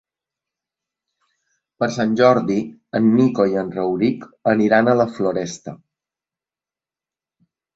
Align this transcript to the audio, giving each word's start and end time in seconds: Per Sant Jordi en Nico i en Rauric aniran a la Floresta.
Per 1.83 1.89
Sant 1.97 2.15
Jordi 2.21 2.57
en 3.01 3.11
Nico 3.19 3.45
i 3.53 3.59
en 3.65 3.69
Rauric 3.77 4.25
aniran 4.55 4.91
a 4.91 4.97
la 5.03 5.07
Floresta. 5.19 5.75